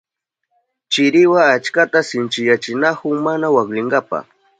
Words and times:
Chiriwa 0.91 1.41
aychata 1.53 1.99
sinchiyachinahun 2.07 3.17
mana 3.25 3.45
waklinanpa. 3.55 4.17